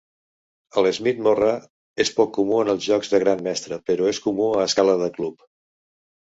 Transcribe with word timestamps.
El 0.81 0.87
Smith-Morra 0.97 1.49
és 2.05 2.11
poc 2.19 2.31
comú 2.37 2.57
en 2.61 2.71
els 2.73 2.87
jocs 2.87 3.13
de 3.13 3.19
gran 3.25 3.45
mestre, 3.49 3.79
però 3.91 4.09
és 4.15 4.23
comú 4.25 4.49
a 4.55 4.65
escala 4.71 4.97
de 5.05 5.13
club. 5.21 5.47